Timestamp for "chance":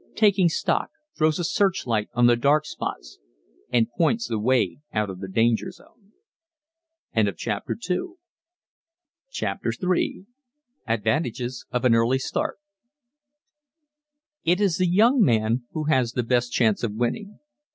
16.51-16.81